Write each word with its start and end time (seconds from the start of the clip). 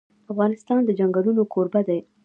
افغانستان 0.31 0.79
د 0.85 0.89
چنګلونه 0.99 1.41
کوربه 1.53 1.81
دی. 1.87 1.99